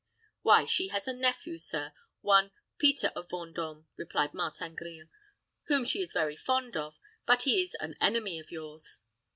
"Why, 0.41 0.65
she 0.65 0.87
has 0.87 1.07
a 1.07 1.13
nephew, 1.13 1.59
sir, 1.59 1.93
one 2.21 2.49
Peter 2.79 3.11
of 3.15 3.27
Vendôme," 3.29 3.85
replied 3.97 4.33
Martin 4.33 4.73
Grille, 4.73 5.09
"whom 5.67 5.85
she 5.85 6.01
is 6.01 6.11
very 6.11 6.37
fond 6.37 6.75
of; 6.75 6.97
but 7.27 7.43
he 7.43 7.61
is 7.61 7.75
an 7.75 7.95
enemy 8.01 8.39
of 8.39 8.49
yours." 8.49 8.97